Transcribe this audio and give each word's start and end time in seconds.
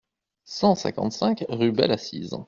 cent 0.45 0.73
cinquante-cinq 0.73 1.45
rue 1.47 1.71
Belle 1.71 1.91
Assise 1.91 2.35